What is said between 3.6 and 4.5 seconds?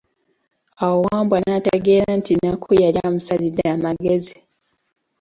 amagezi.